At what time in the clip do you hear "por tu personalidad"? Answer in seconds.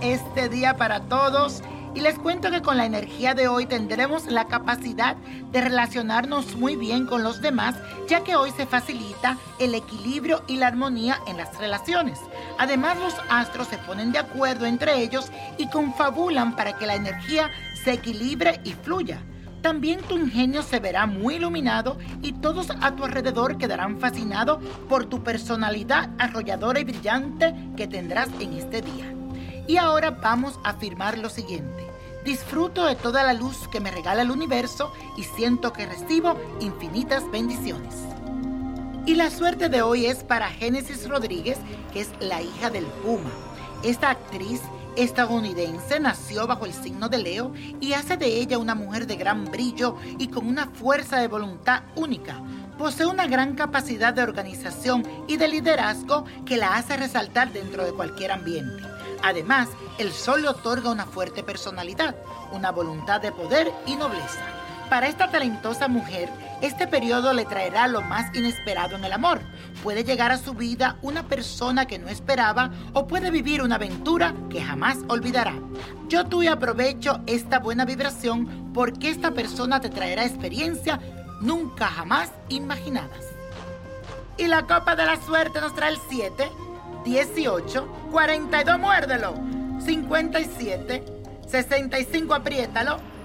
24.88-26.10